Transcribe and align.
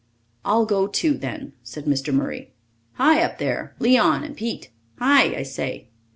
"I'll 0.43 0.65
go, 0.65 0.87
too, 0.87 1.13
then," 1.15 1.53
said 1.61 1.85
Mr. 1.85 2.11
Murray. 2.11 2.49
"Hi, 2.93 3.21
up 3.21 3.37
there! 3.37 3.75
Leon 3.77 4.23
and 4.23 4.35
Pete! 4.35 4.71
Hi, 4.97 5.35
I 5.35 5.43
say!" 5.43 5.89